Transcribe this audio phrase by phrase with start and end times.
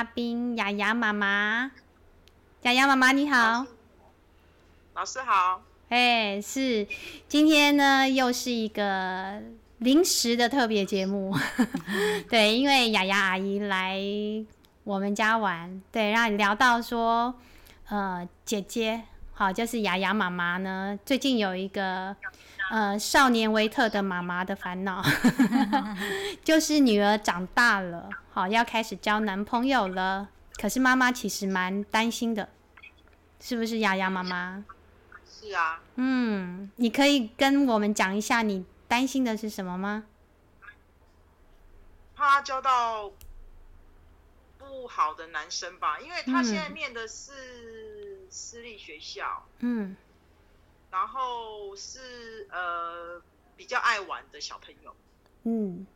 [0.00, 1.70] 嘉宾雅雅妈妈。
[2.62, 3.66] 雅雅妈妈你好，
[4.94, 5.20] 老师。
[5.20, 5.60] 好。
[5.90, 6.88] 哎，是，
[7.28, 9.42] 今天呢又是一个
[9.76, 11.36] 临时的特别节目，
[12.30, 14.00] 对，因为雅雅阿姨来
[14.84, 17.34] 我们家玩，对，然后聊到说，
[17.90, 19.02] 呃，姐姐，
[19.34, 22.16] 好，就是雅雅妈妈呢，最近有一个
[22.70, 25.02] 呃少年维特的妈妈的烦恼，
[26.44, 32.48] 就是女儿长大了，好，要开始交男朋友了，可是妈妈其实蛮担心的，
[33.40, 34.64] 是不是雅雅妈妈？
[35.28, 40.04] 是啊，嗯，你可以跟我们讲一下你担心的是什么吗？
[42.14, 43.10] 他交到
[44.58, 49.96] 不好的男生吧，因为他现在念的是私立学校，嗯，
[50.90, 53.22] 然后是呃
[53.56, 54.94] 比较爱玩的小朋友，
[55.44, 55.86] 嗯，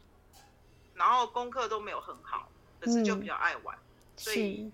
[0.94, 2.48] 然后功课都没有很好，
[2.80, 3.78] 可是就比较爱玩，
[4.16, 4.70] 所以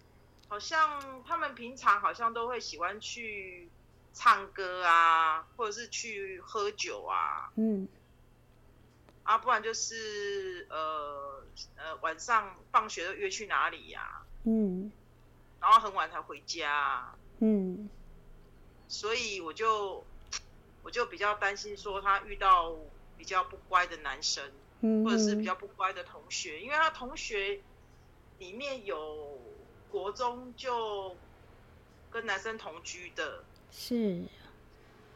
[0.48, 3.68] 好像他们平常好像都会喜欢去。
[4.14, 7.88] 唱歌啊，或者是去喝酒啊，嗯，
[9.22, 11.42] 啊，不然就是呃
[11.76, 14.92] 呃晚上放学都约去哪里呀，嗯，
[15.62, 17.88] 然后很晚才回家，嗯，
[18.92, 20.04] 所以我就
[20.82, 22.76] 我就比较担心说他遇到
[23.16, 24.44] 比较不乖的男生，
[24.82, 27.60] 嗯，或者是比较不乖的同学，因为他同学
[28.38, 29.40] 里面有
[29.90, 31.16] 国中就
[32.10, 33.42] 跟男生同居的。
[33.70, 34.22] 是，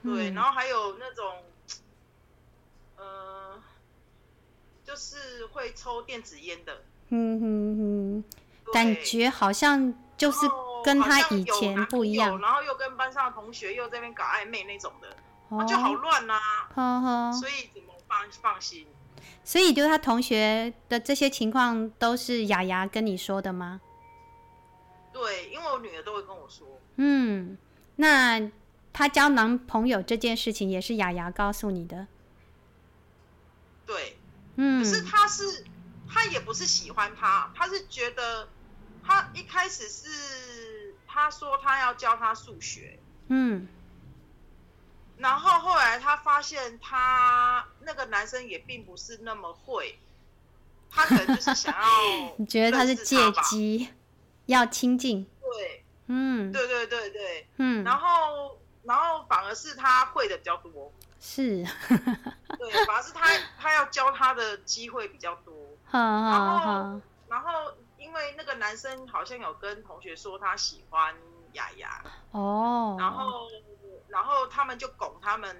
[0.02, 1.42] 对，然后还有那种，
[2.96, 3.62] 呃，
[4.86, 8.24] 就是会抽电子烟的，嗯哼
[8.64, 10.46] 哼，感觉好像就是
[10.82, 15.16] 跟他以前不一样，然后又跟班上的同学又在那边搞暧昧那种的，
[15.50, 16.38] 那就好乱呐，
[16.74, 18.86] 呵呵，所以怎么放放心？
[19.44, 23.80] 所以就是他同学的这些情况都是雅雅跟你说的吗？
[25.12, 26.66] 对，因为我女儿都会跟我说，
[26.96, 27.56] 嗯。
[27.98, 28.50] 那
[28.92, 32.06] 她交男朋友这件事情也是雅雅告诉你的，
[33.86, 34.18] 对，
[34.56, 35.64] 嗯，可是她是
[36.06, 38.48] 她也不是喜欢他，她是觉得
[39.02, 40.75] 他一开始是
[41.16, 43.66] 他说他要教他数学，嗯，
[45.16, 49.98] 然后后来他发现他那个男生也并不是那么会，
[50.90, 51.88] 他可能就是想要，
[52.36, 53.88] 你觉得他是借机
[54.44, 55.82] 要亲近，对。
[56.08, 61.64] 嗯，对对对对，嗯，然后然后反而是他会的比较多，是，
[62.58, 63.26] 对，反而是他
[63.58, 65.52] 他要教他的机会比较多，
[65.90, 67.85] 然后然后因
[68.16, 71.14] 为那个男生好像有跟同学说他喜欢
[71.52, 73.48] 雅雅，哦，然后
[74.08, 75.56] 然后他们就拱他们。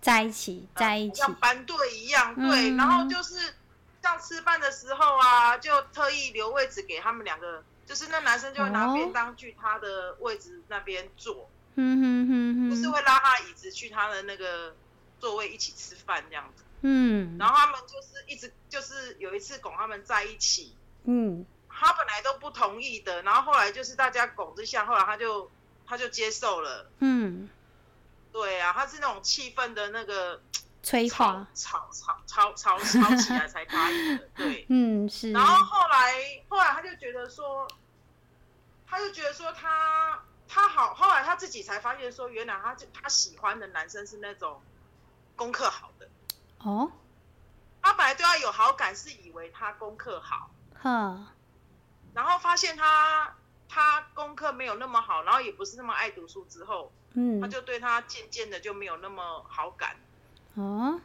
[0.00, 1.16] 在一起，在一起。
[1.16, 3.54] 像班队一样，对，然后就是
[4.02, 7.64] 像吃饭的时候啊，就特意留位置给他们两个。
[7.86, 14.74] 就是那男生就会拿便当去他的位置那边坐，嗯哼哼哼，就是会拉他椅子去他的那个
[15.20, 20.74] 座位一起吃饭这样子，嗯，然后他们就是一直就是有一次拱他们在一起，
[21.04, 21.44] 嗯，
[21.84, 25.50] 他本来都不同意的，然后后来就是大家拱之下，后来他就
[25.86, 27.48] 他就接受了，嗯，
[28.32, 30.40] 对啊，他是那种气氛的那个
[30.82, 36.14] 催化，吵吵吵吵吵起来才答应的，对， 嗯是，然后后来
[36.48, 37.68] 后来他就觉得说。
[38.86, 44.62] 他就觉得说他他好，后来他自己才发现说，原来他就他喜欢的男生是那种
[45.34, 46.08] 功课好的
[46.58, 46.92] 哦。
[47.82, 50.48] 他本来对他有好感，是以为他功课好，
[50.80, 51.26] 呵。
[52.14, 53.34] 然后发现他
[53.68, 59.96] 他功课没有那么好，然后也不是那么爱读书之后，嗯，他就对他渐渐的就没有那么好感。
[60.54, 61.00] 哦。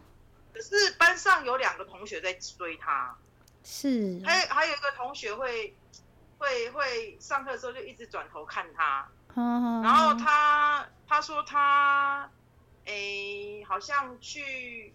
[0.54, 3.16] 可是班上有两个同学在追他，
[3.64, 5.76] 是，还还有一个同学会。
[6.40, 9.06] 会会上课的时候就一直转头看他，
[9.36, 12.32] 然后他他说他，
[12.86, 14.94] 诶，好像去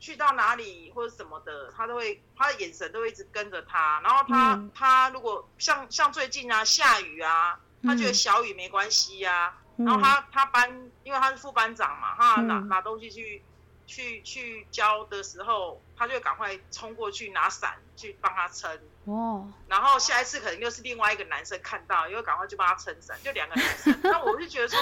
[0.00, 4.00] 去到哪里或者什么的，他都会他的眼神都会一直跟着他。
[4.02, 9.54] 然后他他如果像像最近啊下雨啊，他觉得小雨没关系呀。
[9.76, 13.42] 然后他他班因为他是副班长嘛，他拿拿东西去
[13.86, 18.70] 去去教的时候，他就赶快冲过去拿伞去帮他撑。
[19.04, 23.98] 哦，然后下一次可能又是另外一个男生看到，又赶快去帮他撑伞，就两个男生。
[24.04, 24.78] 那我就觉得说，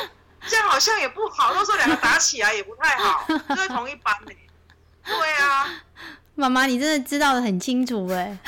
[0.48, 4.32] 这样好像也不好，到时候两个打起来也不太好， 就在同一班呢。
[5.08, 5.82] 对啊，
[6.36, 8.38] 妈妈，你真的知道的很清楚哎，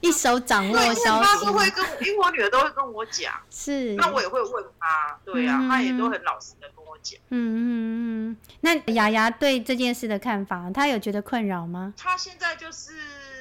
[0.00, 1.46] 一手掌握消息。
[1.46, 7.18] 都会跟，因为我女儿都会跟我讲，是，那我也会问她，对啊，她也都很老实的跟我讲。
[7.30, 11.92] 嗯嗯嗯，那雅雅对这件事的看法，她有觉得困扰吗？
[11.96, 12.92] 她现在就是。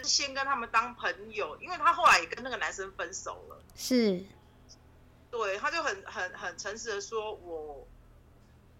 [0.05, 3.57] 先跟他们当朋友，因为她后来也跟那个男生分手了。
[3.73, 4.21] 是，
[5.31, 7.87] 对，她就很很很诚实的说，我，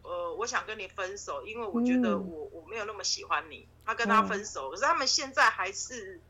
[0.04, 3.68] 呃，我想跟你分手，因为我觉得我我没有那么喜欢你。
[3.86, 6.22] 他跟他分手，可是他们现在还是。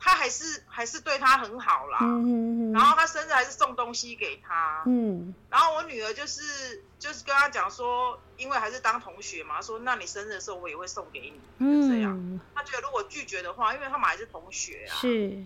[0.00, 11.18] 他还是还是对他很好啦，嗯嗯嗯然后他生日还是送东西给他，嗯，然后我女儿就是就是跟他讲说，因为还是当同学嘛，说那你生日的时候我也会送给
[11.58, 12.40] 你，就这样。
[12.54, 15.44] 他觉得如果拒绝的话，因为他们还是同学啊，是，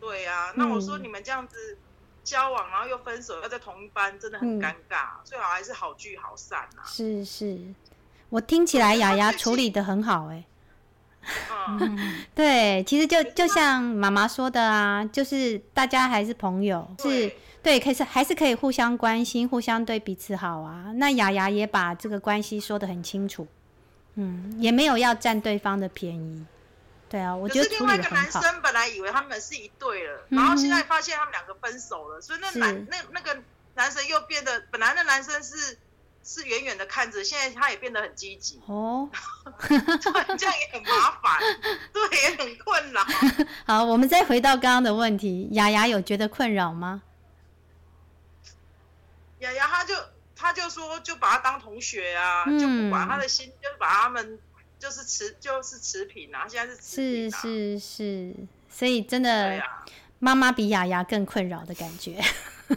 [0.00, 0.54] 对呀。
[0.56, 1.76] 那我说你们这样子
[2.22, 6.84] 交往，然后又分手，要在同一班，真的很尴尬，最好还是好聚好散啊。
[6.86, 7.58] 是是，
[8.28, 10.44] 我听起来雅雅处理的很好哎。
[11.68, 17.30] 嗯， 对，其实就就像妈妈说的啊，就是大家还是朋友，是
[17.62, 20.92] 对，可是还是可以互相关心，互相对彼此好啊。
[20.96, 23.46] 那雅雅也把这个关系说的很清楚，
[24.14, 26.46] 嗯，也没有要占对方的便宜。
[27.10, 33.36] 对啊，我觉得另外一个男生本来以为他们是一对了，然后现在发现他们两个分手了，所以那男那那个
[33.74, 35.76] 男生又变得，本来那男生是。
[36.22, 39.08] 是远远的看着，现在他也变得很积极哦，
[39.66, 41.40] 对，这样也很麻烦，
[41.94, 43.02] 对，也很困扰。
[43.66, 47.00] 好，我们再回到刚刚的问题，雅雅有觉得困扰吗？
[49.38, 49.94] 雅雅，他就
[50.36, 54.38] 他就说，就把他当同学啊，就不管他的心，就是把他们
[54.80, 58.34] 就是持就是持平啊，现在是是是是，
[58.70, 59.62] 所以真的，
[60.18, 62.18] 妈妈比雅雅更困扰的感觉。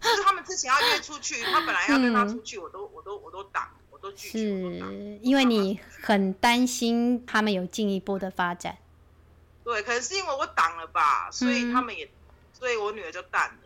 [0.00, 4.38] 就是他们之前要约出去，他本来要跟他出去，我都我都我都挡，我都拒绝。
[4.38, 8.78] 是因为你很担心他们有进一步的发展。
[9.64, 12.08] 对，可能是因为我挡了吧，所以他们也，
[12.52, 13.58] 所以我女儿就淡了，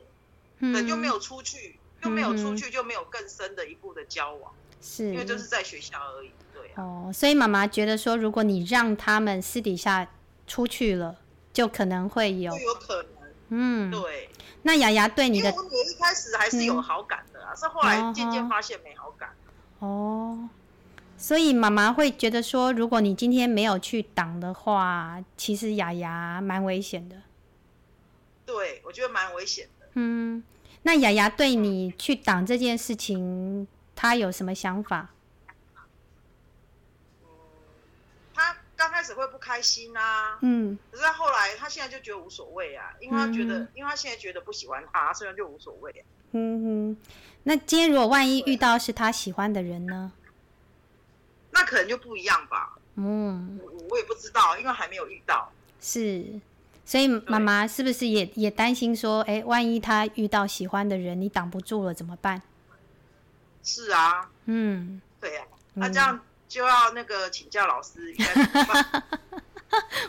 [0.60, 4.50] 嗯，就没有出去，又没有出去，就没有更深的一步的交往。
[4.80, 6.30] 是，因为就是在学校而已。
[6.76, 6.84] 对。
[6.84, 10.08] 哦，所以妈妈觉得说，如果你让他们私底下
[10.46, 11.16] 出去了，
[11.52, 13.12] 就可能会有，有可能。
[13.48, 14.28] 嗯，对。
[14.62, 19.30] 那雅雅对你的，我女儿一开始还是有好感的啊，是后来渐渐发现没好感。
[19.78, 20.48] 哦，
[21.16, 27.16] 所以妈妈会觉得说，如果你今天没有去挡的话，其实雅雅蛮危险的。
[28.44, 29.86] 对，我觉得蛮危险的。
[29.94, 30.42] 嗯，
[30.82, 35.10] 那雅雅对你去挡这件事情，她有什么想法？
[38.86, 46.04] 刚开始会不开心呐，嗯，可是他后来他现在就觉得无所谓啊，因为他觉得，因为他现在觉得不喜欢他，所以就无所谓。
[46.30, 46.96] 嗯哼，
[47.42, 50.12] 那今天如果万一遇到是他喜欢的人呢？
[51.50, 52.78] 那可能就不一样吧。
[52.94, 55.50] 嗯，我我也不知道，因为还没有遇到。
[55.80, 56.24] 是，
[56.84, 62.40] 所以妈妈是不是也也担心说，哎，万一他遇到喜欢的人，你挡不住了怎么办？
[63.64, 65.42] 是啊，嗯，对呀，
[65.74, 66.20] 那这样。
[66.48, 68.14] 就要那个请教老师。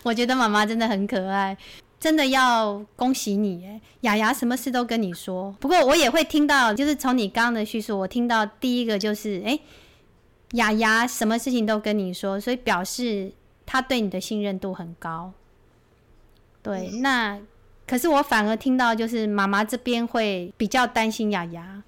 [0.04, 1.58] 我觉得妈妈真的很可爱，
[2.00, 3.82] 真的要恭喜你哎！
[4.02, 9.60] 雅雅什么事都跟你说，不过我也会听到，就是从你刚刚的叙述，我听到第一个就是哎，
[10.52, 13.34] 雅雅什么事情都跟你说，所以表示
[13.66, 15.34] 他对你的信任度很高。
[16.62, 17.38] 对，那
[17.86, 21.84] 可是我反而听到就是妈妈这边会比较担心雅雅，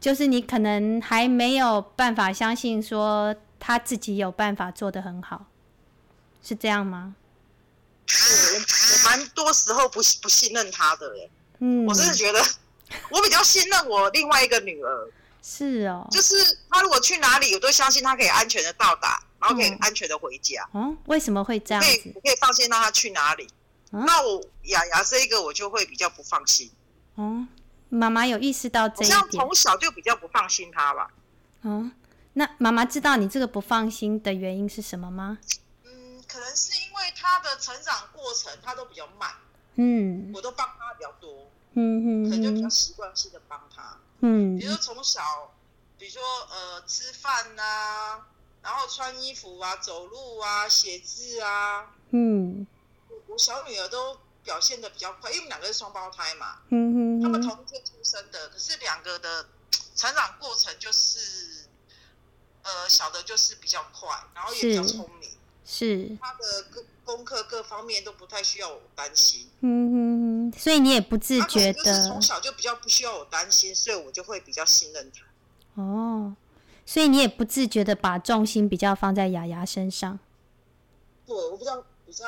[0.00, 3.36] 就是你可能还没有办法相信说。
[3.58, 5.46] 他自己有办法做的很好，
[6.42, 7.14] 是这样吗？
[8.08, 11.30] 我我蛮多时候不不信任他的耶。
[11.58, 12.40] 嗯，我真的觉得
[13.10, 15.10] 我比较信任我另外一个女儿。
[15.42, 16.34] 是哦，就是
[16.70, 20.68] 他如果去哪里，我都相信他可以安全的到达，然后可以安全的回家。
[20.74, 21.88] 嗯，为什么会这样子？
[21.88, 23.48] 可以可以放心让他去哪里？
[23.90, 26.70] 那我雅雅这一个我就会比较不放心。
[27.14, 27.46] 哦，
[27.88, 31.10] 妈妈有意识到这一点，从小就比较不放心他吧。
[31.62, 31.90] 嗯。
[32.38, 35.38] 那妈妈知道你这个不放心的原因是什么吗？
[35.84, 39.32] 嗯，可能是因为他的成长过程他都比较慢，
[39.76, 45.54] 嗯，我都帮他比较多，嗯嗯，可能就比较习惯性的帮他，嗯，比如说从小，
[45.96, 48.20] 比如说呃吃饭呐，
[48.60, 52.66] 然后穿衣服啊、走路啊、写字啊，嗯，
[53.28, 59.46] 我小女儿都表现的比较快，因为我们两个是双胞胎嘛，嗯哼，他们同一天出生的，可是两个的
[59.94, 61.55] 成长过程就是。
[62.66, 65.30] 呃，小的就是比较快，然后也比较聪明，
[65.64, 69.48] 是他的各功课各方面都不太需要我担心。
[69.60, 75.80] 嗯嗯，所以你也不自觉的，从小就比较不需要我担心，所以我就会比较信任他。
[75.80, 76.34] 哦，
[76.84, 80.18] 所以你也不自觉的把重心比较放在雅雅身上。
[81.24, 82.26] 对，我不知道比较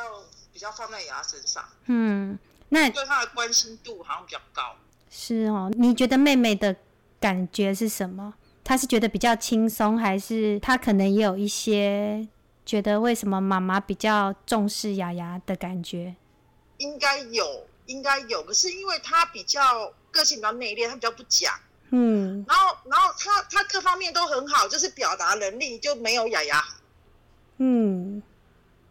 [0.52, 1.68] 比较放在雅雅身上。
[1.86, 4.76] 嗯，那对他的关心度好像比较高。
[5.10, 6.76] 是哦，你觉得妹妹的
[7.18, 8.34] 感觉是什么？
[8.68, 12.28] 他是觉得比较轻松，还是他可能也有一些
[12.66, 16.14] 觉得为什么妈妈比较重视雅雅的感觉？
[16.76, 18.42] 应该有，应该有。
[18.42, 21.58] 可是因为他比较个性比较内敛，他比较不讲。
[21.92, 22.44] 嗯。
[22.46, 26.62] 然后，然后他他各方面都很好，就是表达能力就没有雅雅。
[27.56, 28.22] 嗯。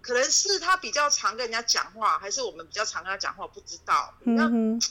[0.02, 4.16] 可能是他比较常跟人家讲话，还是我们比较常跟他讲话，不知道。
[4.24, 4.82] 嗯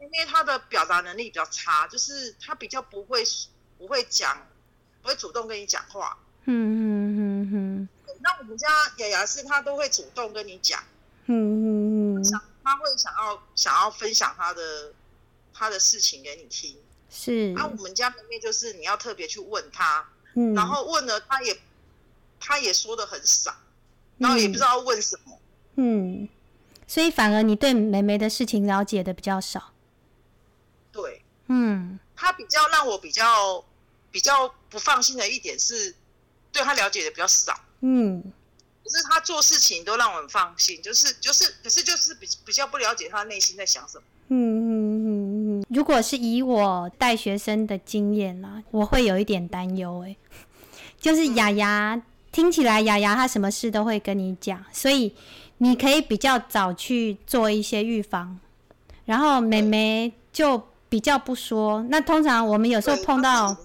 [0.00, 3.22] 因为他的表达能力比较差，就是他比较不会
[3.78, 4.36] 不会讲，
[5.02, 6.16] 不会主动跟你讲话。
[6.46, 7.88] 嗯嗯嗯嗯。
[8.20, 10.82] 那我们家雅雅是，她都会主动跟你讲。
[11.26, 12.24] 嗯嗯嗯。
[12.24, 14.92] 想他会想要想要分享他的
[15.52, 16.76] 他的事情给你听。
[17.10, 17.52] 是。
[17.52, 21.58] 那我们家妹妹就是你要特别去问她，嗯，然后问了她也
[22.40, 23.54] 他也说的很少，
[24.18, 25.38] 然后也不知道问什么。
[25.76, 26.28] 嗯。
[26.86, 29.72] 所以反而你对妹妹的事情了解的比较少。
[30.92, 31.22] 对。
[31.48, 31.98] 嗯。
[32.24, 33.62] 他比较让我比较
[34.10, 35.94] 比较不放心的一点是，
[36.50, 37.54] 对他了解的比较少。
[37.80, 38.22] 嗯，
[38.82, 44.04] 可是他做事情都让我很放心，就是就是，可是就是比比较不了解他内心在想什么。
[44.28, 44.70] 嗯嗯
[45.04, 45.66] 嗯嗯。
[45.68, 50.16] 如果是以我带学生的经验啦，我会有一点担忧哎，
[50.98, 52.02] 就是雅雅
[52.32, 55.14] 听起来雅雅她什么事都会跟你讲，所以
[55.58, 58.40] 你可以比较早去做一些预防，
[59.04, 61.84] 然后妹妹就比较不说。
[61.88, 63.56] 那通常我们有时候碰到，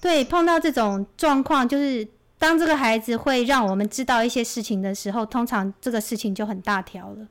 [0.00, 2.08] 对碰到这种状况就是。
[2.40, 7.26] 当这个孩子会让我们知道一些事情的时候，通常这个事情就很大条了。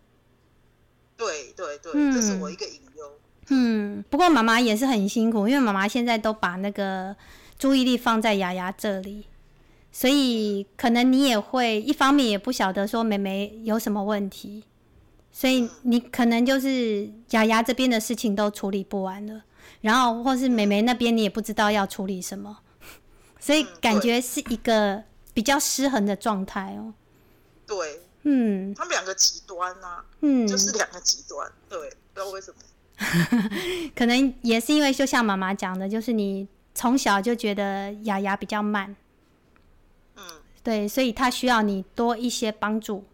[1.15, 3.05] 对对对，这是我一个隐忧。
[3.47, 7.15] 嗯，不过妈妈也是很辛苦，因为妈妈现在都把那个
[7.57, 9.24] 注意力放在雅雅这里，
[9.93, 14.65] 所以可能你也会一方面也不晓得说妹妹有什么问题，
[15.38, 19.44] 所以你可能就是雅雅这边的事情都处理不完了，
[19.82, 22.58] 然后或是妹妹那边你也不知道要处理什么。
[23.39, 25.03] 所以感觉是一个
[25.36, 26.91] 比较失衡的状态哦。
[27.67, 32.58] 对，嗯，他们两个极端呐，嗯，就是两个极端，对，不知道为什么。
[33.96, 38.96] 可能也是因为，就像妈妈讲的，就是你从小就觉得雅雅比较慢，
[40.15, 40.24] 嗯，
[40.63, 43.06] 对，所以他需要你多一些帮助。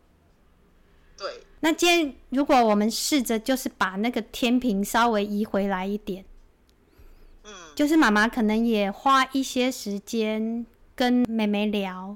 [1.17, 1.43] 对。
[1.63, 6.25] 那今天如果我们试着就是把那个天平稍微移回来一点。
[7.45, 12.15] 嗯就是妈妈可能也花一些时间跟妹妹聊，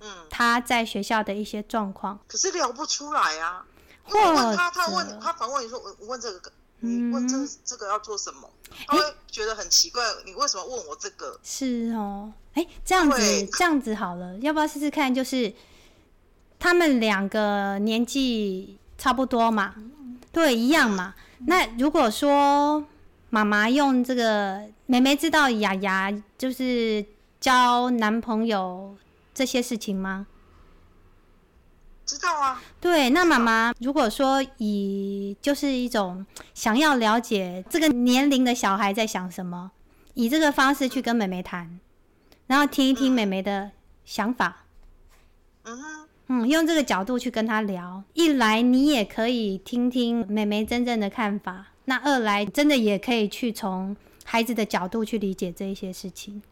[0.00, 3.66] 嗯，她在学校的一些状况，可是聊不出来啊。
[4.04, 8.48] 或问他，他问他反问你说：“我我问这个，你问这这个要做什么？”
[8.86, 11.38] 他会觉得很奇怪，你为什么问我这个？
[11.42, 15.12] 是哦，哎，这样子这样子好了，要不要试试看？
[15.12, 15.52] 就是
[16.58, 19.74] 他们两个年纪差不多嘛，
[20.32, 21.14] 对，一样嘛。
[21.46, 22.84] 那如果说。
[23.28, 27.04] 妈妈用这个，妹妹知道雅雅就是
[27.40, 28.96] 交男朋友
[29.34, 30.28] 这些事情吗？
[32.06, 32.62] 知道啊。
[32.80, 39.72] 对，那妈妈如果说以就是一种想要了解这个年龄的小孩在想什么，
[40.14, 41.78] 以这个方式去跟妹妹谈，
[42.46, 43.72] 然后听一听妹妹的
[44.04, 44.64] 想法。
[45.64, 46.05] 嗯哼。
[46.28, 51.66] 嗯，用这个角度去跟他聊，一来你也可以听听妹妹真正的看法。
[51.84, 56.42] 那二来，真的也可以去从孩子的角度去理解这一些事情。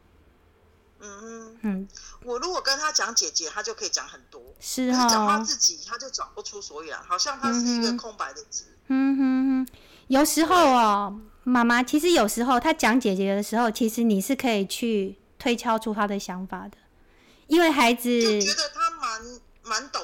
[1.00, 1.88] 嗯嗯，
[2.24, 4.40] 我如果跟他讲姐姐，他就可以讲很多。
[4.60, 5.08] 是哦。
[5.10, 8.64] 讲他自己，他就讲不出所以然，好像他是一个空白的纸。
[8.86, 9.72] 嗯哼哼，
[10.06, 16.78] 有时候哦，妈妈其实有时候他讲姐姐的时候，其实你是可以去推敲出他的想法的，
[17.48, 18.08] 因为孩子
[18.40, 18.83] 觉得他
[19.64, 20.02] 蛮蛮懂，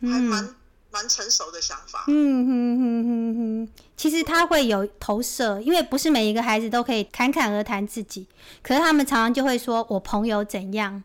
[0.00, 0.54] 还蛮。
[0.92, 2.02] 蛮成熟的想法。
[2.08, 8.26] 嗯哼哼哼哼，其实他会有投射，因为不是每一个孩子都可以侃侃而谈自己，
[8.60, 11.00] 可是他们常常就会说我朋友怎样。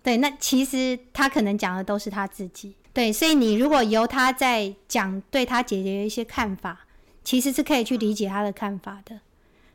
[0.00, 2.76] 对，那其实他可能讲的都是他自己。
[2.92, 6.86] 对，所以你如果由他在讲对他姐姐的一些看法，
[7.24, 9.18] 其实是可以去理解他的看法的。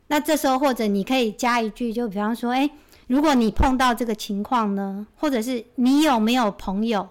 [0.06, 2.70] 那这时候或者你可以加一句，就比方说，哎，
[3.06, 7.08] 如果你碰到这个情况呢，或者是你有没有朋友？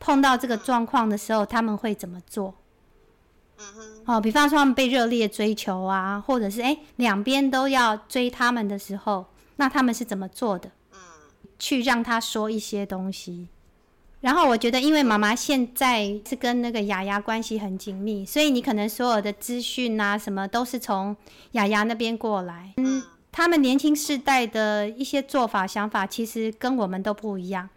[0.00, 2.54] 碰到这个状况的时候，他们会怎么做？
[3.58, 9.26] 嗯哼，哦，比方说他们被热烈追求啊，或者是哎两边都要追他们的时候，
[9.56, 10.70] 那他们是怎么做的？
[10.92, 10.98] 嗯，
[11.58, 13.48] 去让他说一些东西。
[14.20, 21.16] 然后我觉得，因为妈妈现在是跟那个雅雅关系很紧密，所以你可能所有的资讯啊什么都是从
[21.52, 22.72] 雅雅那边过来。
[22.76, 27.68] 嗯，他们年轻世代的一些做法想法，其实跟我们都不一样。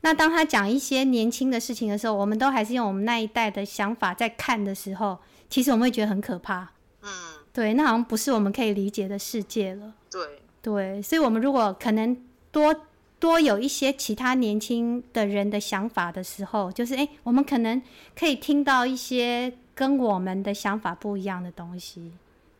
[0.00, 5.18] 那当他讲一些年轻的事情的时候，我们都还是用我们那一代的想法在看的时候，
[5.50, 6.70] 其实我们会觉得很可怕。
[7.02, 7.10] 嗯，
[7.52, 9.94] 对，那好像不是我们可以理解的世界了。
[10.10, 10.20] 对，
[10.62, 12.16] 对，所以，我们如果可能
[12.52, 12.74] 多
[13.18, 17.82] 多有一些其他年轻的人的想法的时候，就是哎，我们可能
[18.16, 22.12] 可以听到一些跟我们的想法不一样的东西，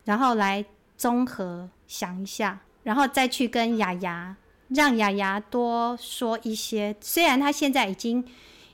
[0.04, 0.64] 然后来
[0.99, 4.37] 综合想一下，然后再去跟雅雅，
[4.69, 6.95] 让雅雅多说一些。
[7.00, 8.23] 虽然他现在已经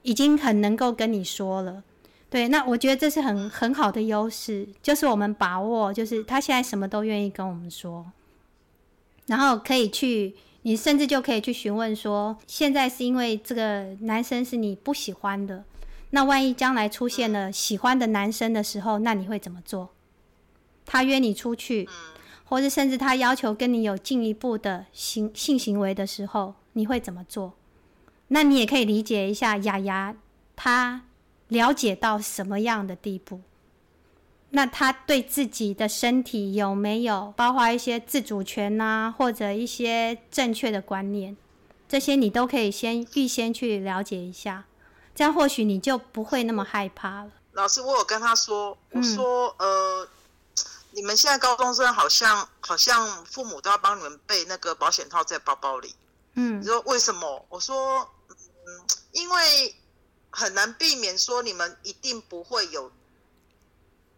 [0.02, 1.84] 已经很能够跟你说了，
[2.28, 8.10] 对，那我觉得这是很很好的优势，就是我们把握，就是他现在什么都愿意跟我们说，
[9.26, 10.34] 然后可以去。
[10.66, 15.62] 你甚至就可以去询问说，现在是因为这个男生是你不喜欢的，
[16.08, 19.90] 那万一将来出现了喜欢的男生的时候，那你会怎么做？
[20.86, 21.88] 他约你出去，
[22.44, 27.54] 或者甚至他要求跟你有进一步的性性行为的时候，你会怎么做？
[28.28, 30.14] 那你也可以理解一下雅雅，
[30.56, 31.04] 他
[31.48, 33.40] 了解到什么样的地步？
[34.50, 41.36] 那他对自己的身体有没有包括一些自主权呐，或者一些正确的观念？
[41.88, 44.64] 这些你都可以先预先去了解一下，
[45.14, 47.30] 这样或许你就不会那么害怕了。
[47.52, 50.08] 老师，我有跟他说，我说，呃，
[50.94, 55.94] 你们现在高中生好像好像父母都要帮你们备那个保险套在包包里。
[56.34, 57.46] 嗯，你说为什么？
[57.48, 59.76] 我说，嗯，因为
[60.30, 62.90] 很难避免说你们一定不会有。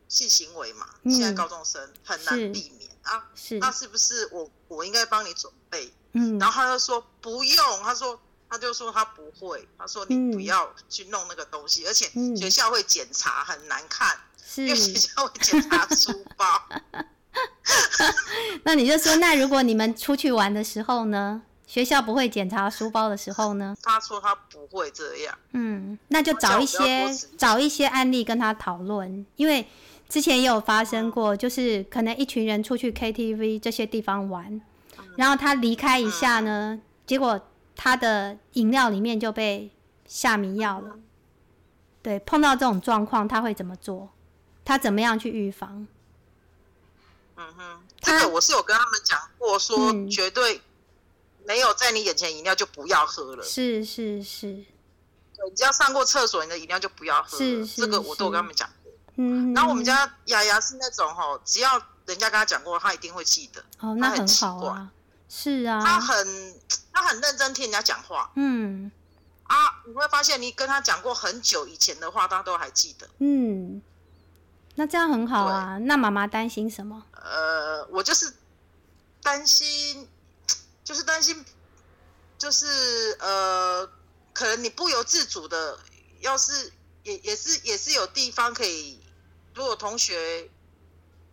[0.09, 3.29] 性行为嘛，现在高中生很难避免啊。
[3.35, 5.93] 是，那是不是我我应该帮你准备？
[6.13, 8.17] 嗯，然后他就说不用，他说
[8.49, 14.17] 他就说他不会，他说你不要去弄那个东西，而且学校会检查，很难看，
[14.57, 16.47] 因为学校会检查书包。
[18.65, 23.77] 那你就说，那如果你们出去玩的时候呢，学校不会检查书包的时候呢？
[23.83, 25.39] 他说他不会这样。
[25.53, 29.67] 嗯，那就找一些找一些案例跟他讨论，因为。
[30.09, 34.61] 之前也有发生过，就是可能一群人出去 KTV 这些地方玩，
[35.17, 37.41] 然后他离开一下呢，结果
[37.75, 39.69] 他的饮料里面就被
[40.07, 40.95] 下迷药了。
[42.03, 44.09] 对，碰到这种状况他会怎么做？
[44.67, 45.87] 他怎么样去预防？
[47.37, 50.61] 嗯哼，这个我是有跟他们讲过，说绝对
[51.45, 53.45] 没有在你眼前饮料就不要喝了。
[53.45, 54.65] 是是是，
[55.37, 57.39] 对，只要上过厕所，你的饮料就不要喝。
[57.39, 58.93] 是是，这个我都有跟他们讲过。
[59.17, 63.63] 嗯，然后我们家雅雅是那种哈，只要人家跟他讲过，他一定会记得。
[63.79, 64.91] 哦，那很好啊。
[65.29, 65.81] 是啊。
[65.85, 66.61] 他很
[66.93, 68.33] 他很认真听人家讲话。
[68.35, 68.91] 嗯。
[69.45, 73.09] 啊，你会发现你跟他讲过很久以前的话，他都还记得。
[73.19, 73.81] 嗯。
[74.77, 75.77] 那这样很好啊。
[75.79, 77.03] 那妈妈担心什么？
[77.13, 78.33] 呃，我就是
[79.23, 80.09] 担心，
[80.85, 81.45] 就是担心，
[82.39, 83.91] 就是呃，
[84.33, 85.79] 可能你不由自主的，
[86.21, 89.01] 要是也也是也是有地方可以。
[89.55, 90.49] 如果同学，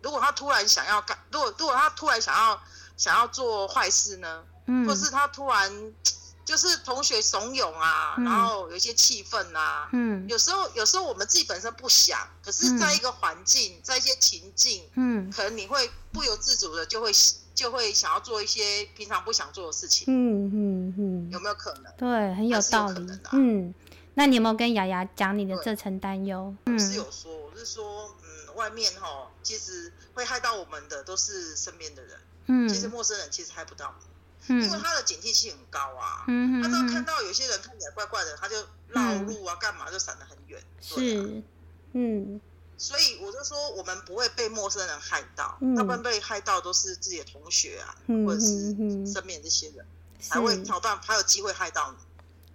[0.01, 2.61] 如果他突然想要干，如果如果他突然想要
[2.97, 4.43] 想要做坏事呢？
[4.65, 5.93] 嗯，或是他突然
[6.45, 17.11] 就是同学怂恿啊，然后有一些气氛啊，嗯，有时候有时候我们自己本身不想，可是在一个环境，在一些情境，嗯，可能你会不由自主的就会
[17.55, 21.93] 就会想要做一些平常不想做的事情，嗯嗯嗯，有没有可能？
[21.97, 23.73] 对，很有道理，嗯。
[24.15, 26.55] 那你有没有跟雅雅讲你的这层担忧？
[26.67, 33.91] 我是有说，我是说，嗯，外面哈，其实会害到我们的都是身边的人，嗯，其实陌生人其实害不到，
[34.47, 38.55] 嗯，因为他的警惕性很高啊，嗯他只要看到有些人看起来怪怪的，他就
[38.89, 41.41] 绕路啊，干嘛就闪得很远，是，
[41.93, 42.39] 嗯，
[42.77, 48.75] 所以我就说，我们不会被陌生人害到，大部分被害到都是自己的同学啊，或者是
[49.05, 49.85] 身边这些人，
[50.19, 51.97] 才会挑办，才有机会害到你，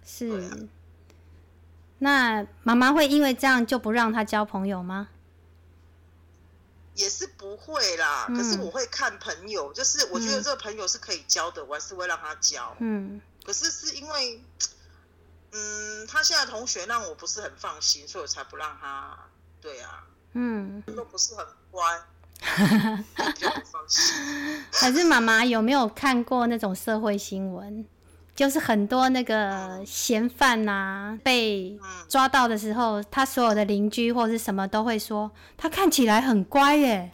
[0.05, 0.69] 是。
[2.01, 5.09] 那妈妈会因为这样就不让他交朋友吗？
[6.99, 12.75] 也是不会啦，可是我会看朋友，就是我觉得这个朋友是可以交的，我还是会让他交。
[12.79, 14.43] 嗯，可是是因为，
[15.53, 19.17] 嗯，他现在同学让我不是很放心，所以我才不让他。
[19.61, 21.83] 对啊，嗯，都不是很乖，
[22.39, 24.65] 比较不放心。
[24.71, 27.85] 可是妈妈有没有看过那种社会新闻？
[28.39, 37.11] 就是很多那个嫌犯呐，被抓到的时候，他所有的邻居或者是什么都会说，他看起来很乖耶。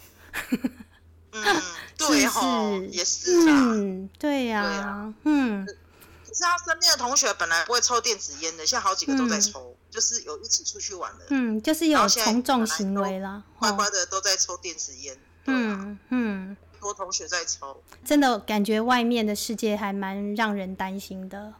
[1.31, 1.43] 嗯，
[1.97, 3.57] 对哈，也是啊。
[3.73, 5.65] 嗯，对呀，嗯。
[5.65, 11.25] 可是他身边的同学本来不会抽电子烟的，现在好几个都在抽，就是有一起出去玩的。
[11.29, 15.17] 嗯，就是有从众行为了，乖乖的都在抽电子烟。
[15.45, 16.55] 嗯嗯。
[16.85, 21.51] 多同学在抽，真的感觉外面的世界还蛮让人担心的。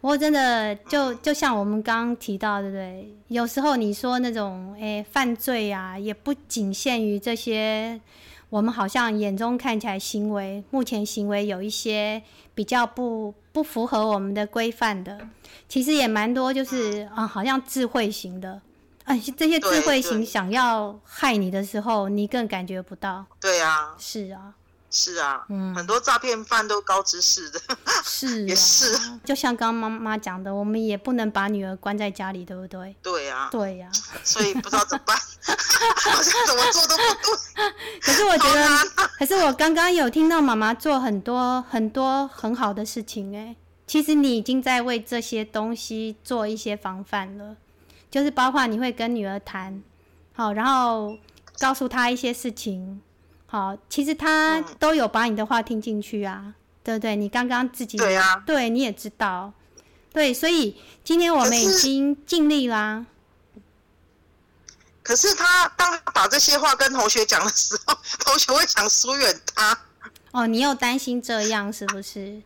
[0.00, 3.14] 不过真的就就像我们刚刚提到，对不对？
[3.28, 8.00] 有时候你说那种诶犯罪啊，也不仅限于这些
[8.48, 12.22] 我们好像眼中看起来行为，目前行为有一些
[12.54, 15.28] 比较不不符合我们的规范的，
[15.68, 18.62] 其实也蛮多，就是啊，好像智慧型的，
[19.04, 23.24] 哎，这些智慧型想要害你的时候，你更感觉不到。
[23.40, 24.54] 对啊，是啊。
[24.96, 27.60] 是啊，嗯，很多诈骗犯都高知识的，
[28.04, 32.94] 是 也是，就像刚刚妈妈讲的，我们也不能把女儿关在家里，对不对？
[33.02, 33.90] 对呀，对呀，
[34.22, 35.16] 所以不知道怎么办，
[35.98, 37.72] 好像怎么做都不对。
[38.02, 38.68] 可是我觉得，
[39.18, 43.56] 可是我刚刚有听到妈妈做很多很多很好的事情，哎，
[43.88, 47.56] 其实你已经在为这些东西做一些防范了，
[48.14, 49.82] 就是包括你会跟女儿谈，
[50.34, 51.18] 好，然后
[51.58, 53.02] 告诉她一些事情。
[53.44, 57.16] 好，其实她都有把你的话听进去啊，对不对？
[57.16, 59.52] 你刚刚自己对啊，对，你也知道，
[60.12, 63.04] 对，所以今天我们已经尽力啦。
[65.02, 69.76] 可是他当他把这些话跟同学讲的时候， 同学会想疏远他。
[70.30, 72.40] 哦，你又担心这样是不是？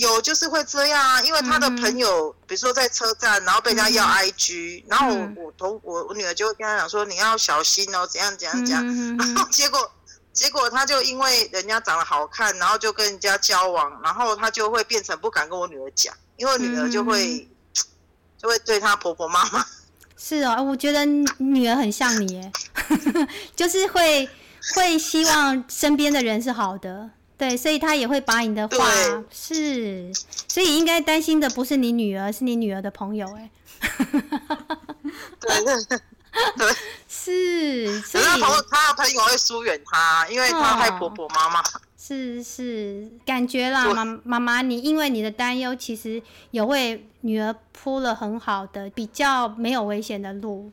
[0.00, 8.82] 有，就是会这样啊，因为他的朋友，比如说在车站，然后被人家要 IG，然后我我同我我女儿就会跟他讲说，你要小心哦，怎样怎样怎样，
[9.18, 9.78] 然后结果
[10.32, 17.46] 结果他就因为人家长得好看，然后就跟人家交往，然后他就会变成不敢跟我女儿讲，因为女儿就会
[18.40, 19.62] 就会对他婆婆妈妈。
[20.16, 22.50] 是哦，我觉得女儿很像你，
[23.54, 24.26] 就是会
[24.74, 27.10] 会希望身边的人是好的。
[27.40, 28.76] 对，所以他也会把你的话
[29.30, 30.12] 是，
[30.46, 33.50] 所以应该担心的不是你女儿，是你女儿的朋友哎。
[35.40, 35.74] 对对
[36.58, 36.76] 对，
[37.08, 41.62] 是，所以他朋他的朋友会疏远他，因为他害婆婆妈妈。
[41.96, 50.70] 是是，感觉啦，妈妈妈，你因为你的担忧，其实有为女儿铺了很好的、比较没有危险的路。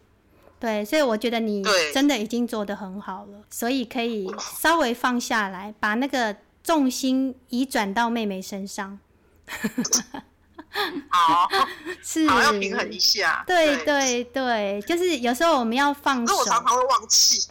[0.59, 6.35] 对，所以我觉得你真的已经做的很好了，所以可以稍微放下来，把那个。
[6.67, 8.99] 重心移转到妹妹身上，
[11.07, 11.47] 好，
[12.03, 12.27] 是。
[12.27, 13.41] 好要平衡一下。
[13.47, 16.35] 对对对，就是有时候我们要放手。
[16.35, 17.47] 我常常会忘记，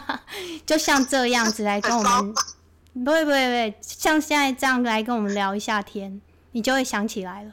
[0.64, 2.34] 就像这样子来跟我们，
[3.04, 7.52] 不会不会不会，像现在这样来跟我们聊一下天，你就会想起来了。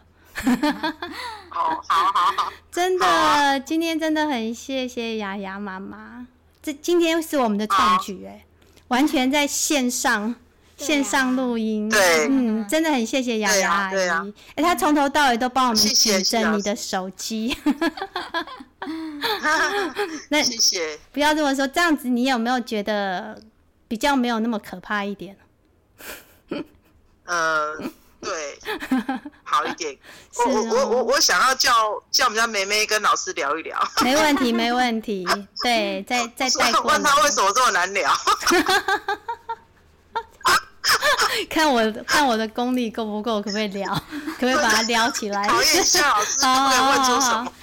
[1.51, 6.25] 哦，好好好，真的，今天真的很谢谢雅雅妈妈，
[6.61, 8.45] 这今天是我们的创举哎，
[8.87, 10.35] 完全在线上。
[10.83, 17.57] 线上录音，对，嗯，真的很谢谢雅雅阿姨，哎，她从头到尾都帮我们指正你的手机，
[20.29, 23.41] 那谢谢，不要这么说，这样子你有没有觉得
[23.87, 25.37] 比较没有那么可怕一点？
[27.25, 27.77] 呃，
[28.19, 28.59] 对，
[29.43, 29.97] 好一点。
[30.35, 31.71] 我我我我想要叫
[32.11, 35.25] 叫我们家梅梅跟老师聊一聊，没问题没问题，
[35.63, 38.11] 对，再再 带过问他为什么这么难聊。
[41.49, 43.93] 看我看我的功力够不够，可不可以聊？
[44.39, 45.47] 可不可以把它撩起来？
[45.47, 45.57] 好，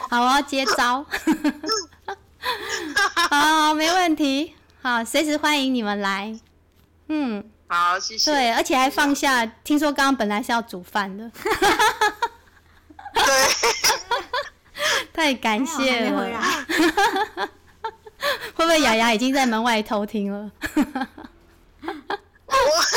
[0.08, 1.04] 好，我要接招。
[3.30, 4.54] 好，没问题。
[4.82, 6.38] 好，随时欢迎你们来。
[7.08, 8.30] 嗯，好，谢谢。
[8.30, 9.44] 对，而且还放下。
[9.44, 11.30] 听说刚刚本来是要煮饭的。
[13.14, 13.24] 对。
[15.12, 16.40] 太感谢了。
[18.54, 20.50] 会不会雅雅已经在门外偷听了？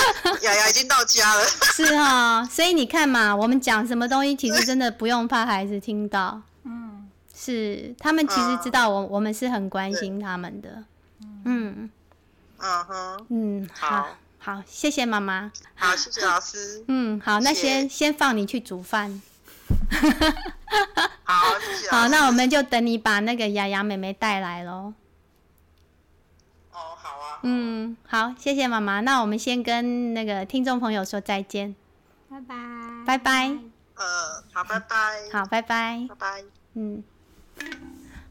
[0.41, 10.83] 雅雅已经到家了， 是哈，所以你看嘛，我们讲什么东西，其实真的不用怕孩子听到，嗯，是他们其实知道我我们是很关心他们的，
[11.45, 11.89] 嗯，
[12.59, 14.07] 嗯哼，嗯，好，
[14.39, 19.21] 好，谢谢妈妈，好，谢谢老师， 嗯，好，那先先放你去煮饭，
[21.23, 24.93] 好，谢谢，好，那我们就等你把那个雅雅妹妹带来喽。
[27.43, 29.01] 嗯，好，谢谢妈妈。
[29.01, 31.75] 那我们先跟那个听众朋友说再见，
[32.29, 32.55] 拜拜，
[33.05, 33.57] 拜拜。
[33.95, 34.95] 呃，好，拜拜。
[35.31, 36.43] 好，拜拜，拜拜。
[36.75, 37.03] 嗯，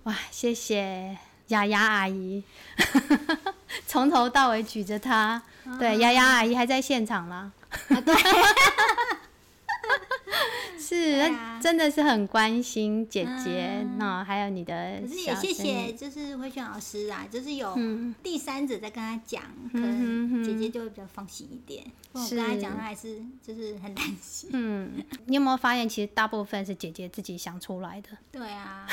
[0.04, 1.16] 哇，谢谢
[1.48, 2.42] 雅雅阿姨，
[3.86, 5.42] 从头到尾举着她。
[5.78, 7.52] 对，雅雅阿姨还在现场啦。
[7.88, 8.14] 对。
[10.82, 15.00] 是，真的是很关心姐姐，那还有你的。
[15.00, 17.78] 可是也谢谢，就是慧轩老师啊，就是有
[18.22, 19.42] 第三者在跟他讲，
[19.72, 21.84] 可能姐姐就会比较放心一点。
[22.12, 24.50] 我跟他讲，他还是就是很担心。
[24.52, 24.92] 嗯，
[25.26, 28.08] 你有没有发现，其实大部分是姐姐自己想出来的？
[28.32, 28.86] 对啊，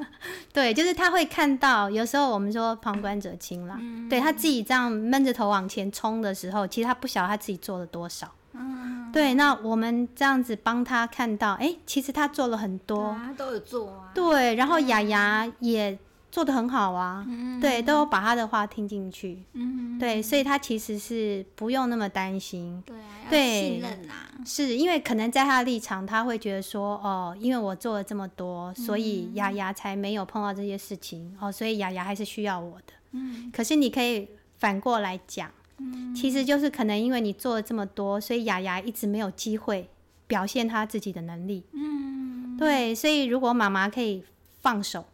[0.52, 3.78] 对，就是他会看到，有时候我们说旁观者清啦，
[4.08, 8.32] 对他自己这样闷着头往前冲的时候，其实他不晓得他自己做了多少。
[8.54, 14.10] 嗯，对，那我们这样子帮他看到，哎，其实他做了很多，他都有做啊。
[14.14, 15.98] 对，然后雅雅也
[16.30, 17.24] 做的很好啊，
[17.60, 35.48] 对，都有把他的话听进去，嗯，对，所以他其实是不用那么担心，对啊，对，信任啊，是因为可能在他的立场，他会觉得说，哦，因为我做了这么多，所以雅雅才没有碰到这些事情，哦，所以雅雅还是需要我的，嗯，可是你可以反过来讲，
[35.92, 39.88] 嗯，其实就是可能因为你做了这么多，所以雅雅一直没有机会
[40.26, 44.22] 表现她自己的能力，嗯，对，所以如果妈妈可以
[44.60, 45.04] 放手。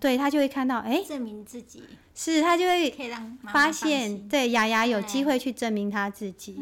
[0.00, 0.18] 对。
[0.18, 1.84] 她就会看到，哎，证明自己。
[2.14, 6.60] 是，她就会可以让发现，对雅雅有机会去证明她自己。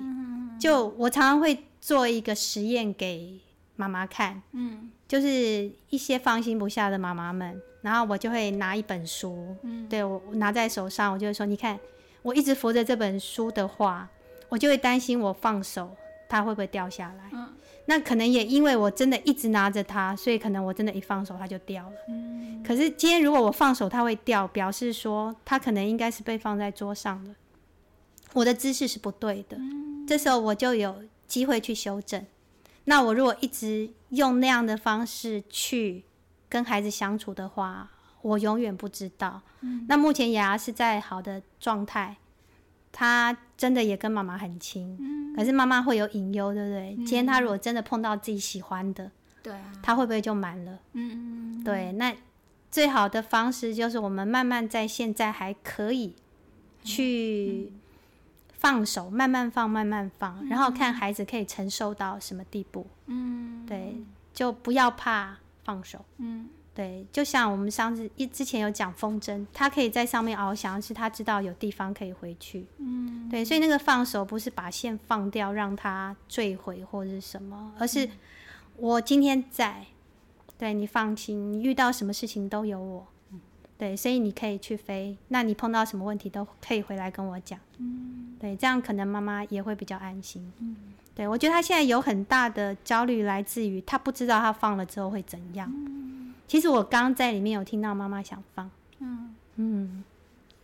[0.59, 3.40] 就我常常会做一个实验给
[3.76, 11.81] 妈妈看，嗯，就是一些放心不下的妈妈们，然后我就会拿一本书，嗯，对我拿在手上，我就会说，你看，
[12.22, 14.09] 我一直扶着这本书的话，
[14.48, 15.96] 我就会担心我放手，
[16.28, 17.30] 它会不会掉下来？
[17.33, 17.48] 嗯。
[17.87, 21.96] 那可能也因为我真的一直拿着它，所以可能我真的一放手它就掉了。
[22.09, 22.62] 嗯。
[22.62, 27.35] 可是今天如果我放手它会掉，表示说它可能应该是被放在桌上的，
[28.33, 29.56] 我的姿势是不对的。
[29.56, 30.06] 嗯。
[30.06, 32.24] 这时候我就有机会去修正。
[32.85, 36.04] 那我如果一直用那样的方式去
[36.48, 37.90] 跟孩子相处的话，
[38.22, 39.42] 我永远不知道。
[39.61, 39.85] 嗯。
[39.88, 42.16] 那目前牙是在好的状态。
[42.92, 44.98] 他真的也跟妈妈很亲，
[45.37, 46.96] 可是妈妈会有隐忧，对不对？
[47.06, 49.09] 今天他如果真的碰到自己喜欢的，
[49.44, 50.76] 对啊，他会不会就满了？
[50.94, 52.12] 嗯嗯对，那
[52.68, 56.16] 最好的方式就是我们慢慢在现在还可以
[56.83, 57.72] 去
[58.54, 62.88] 放手，慢慢放，慢慢放，然后看孩子可以承受到什么地步。
[63.06, 63.98] 嗯，对，
[64.35, 66.04] 就不要怕放手。
[66.16, 66.48] 嗯。
[66.72, 72.64] 对，就像我们上次一之前有讲风筝，它可以在上面翱翔，是它知道有地方可以回去。
[72.78, 78.09] 嗯，对，所以那个放手不是把线放掉让它坠毁或者是什么，而是
[78.76, 79.85] 我今天在，
[80.56, 83.06] 对你放心，你遇到什么事情都有我。
[83.76, 87.59] 对，所以你可以去飞，那你碰到什么问题都可以回来跟我讲。
[87.78, 90.52] 嗯，对，这样可能妈妈也会比较安心。
[90.59, 90.76] 嗯，
[91.14, 95.72] 对我觉得他现在有很大的焦虑来自于他不知道他放了之后会怎样。
[96.50, 99.32] 其实我刚在里面有听到妈妈想放，嗯。
[99.54, 100.02] 嗯，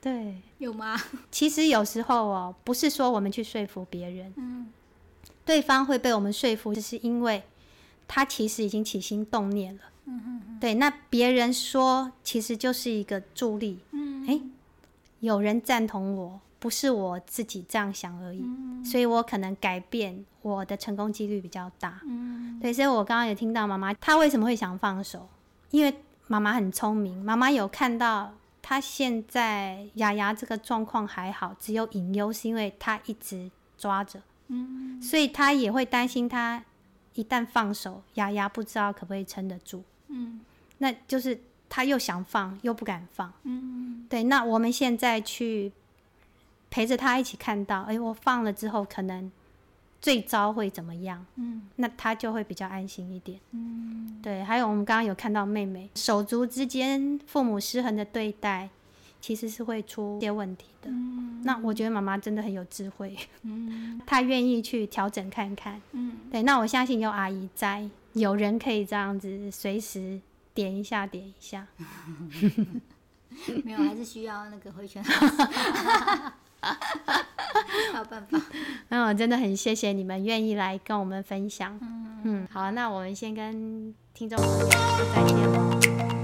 [0.01, 1.01] 对，有吗？
[1.31, 4.67] 其实有时候哦，不是说我们去说服别人，嗯，
[5.45, 7.45] 对方会被我们说服，就是因为
[8.09, 14.41] 他其实已经起心动念了，嗯嗯对，那别人说其实就是一个助力，嗯，哎，
[15.21, 18.43] 有人赞同我，不是我自己这样想而已，
[18.85, 25.29] 所以我可能改变我的成功几率比较大，嗯，对，所以我刚刚有听到妈妈，她为什么会想放手？
[25.71, 25.95] 因为
[26.27, 36.63] 妈妈很聪明，妈妈有看到他现在牙牙这个状况还好，只有隐忧是因为他一直抓着，嗯，所以他也会担心他
[37.15, 40.41] 一旦放手，牙牙不知道可不可以撑得住，嗯，
[40.79, 45.73] 那就是他又想放又不敢放，嗯，对，那我们现在去
[46.71, 49.31] 陪着他一起看到，哎，我放了之后可能。
[50.07, 51.27] 最糟会怎么样？
[51.35, 53.41] 嗯，那他就会比较安心一点。
[53.51, 54.41] 嗯，对。
[54.45, 58.71] 还有我们刚刚有看到妹妹手足之间父母失衡的对待，
[59.21, 60.89] 其实是会出些问题的。
[60.89, 63.17] 嗯，那我觉得妈妈真的很有智慧。
[63.43, 65.83] 嗯， 她愿意去调整看看。
[65.91, 66.45] 嗯，对。
[66.45, 70.21] 那我相信有阿姨在，有人可以这样子随时
[70.55, 71.67] 点一下，点一下。
[73.65, 75.03] 没有，还是需要那个回旋。
[77.93, 78.41] 没有办法，
[78.89, 81.79] 那我真的很谢谢你们愿意来跟我们分享。
[82.25, 86.16] 嗯，好，那我们先跟听众朋友说再见喽。